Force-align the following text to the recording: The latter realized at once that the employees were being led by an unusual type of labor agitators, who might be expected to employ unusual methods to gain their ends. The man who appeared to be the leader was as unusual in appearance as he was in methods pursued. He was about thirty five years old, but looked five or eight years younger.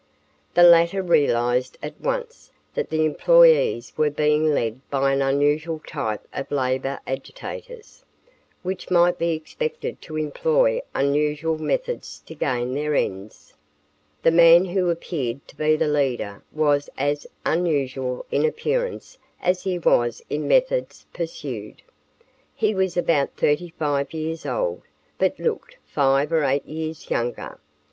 The 0.55 0.63
latter 0.63 1.03
realized 1.03 1.77
at 1.83 2.01
once 2.01 2.49
that 2.73 2.89
the 2.89 3.05
employees 3.05 3.93
were 3.95 4.09
being 4.09 4.47
led 4.51 4.81
by 4.89 5.13
an 5.13 5.21
unusual 5.21 5.79
type 5.85 6.27
of 6.33 6.49
labor 6.49 6.99
agitators, 7.05 8.03
who 8.63 8.75
might 8.89 9.19
be 9.19 9.33
expected 9.33 10.01
to 10.01 10.17
employ 10.17 10.81
unusual 10.95 11.59
methods 11.59 12.23
to 12.25 12.33
gain 12.33 12.73
their 12.73 12.95
ends. 12.95 13.53
The 14.23 14.31
man 14.31 14.65
who 14.65 14.89
appeared 14.89 15.47
to 15.49 15.55
be 15.55 15.75
the 15.75 15.85
leader 15.87 16.41
was 16.51 16.89
as 16.97 17.27
unusual 17.45 18.25
in 18.31 18.43
appearance 18.43 19.19
as 19.39 19.61
he 19.61 19.77
was 19.77 20.23
in 20.31 20.47
methods 20.47 21.05
pursued. 21.13 21.83
He 22.55 22.73
was 22.73 22.97
about 22.97 23.37
thirty 23.37 23.69
five 23.77 24.15
years 24.15 24.47
old, 24.47 24.81
but 25.19 25.37
looked 25.37 25.77
five 25.85 26.31
or 26.33 26.43
eight 26.43 26.65
years 26.65 27.11
younger. 27.11 27.59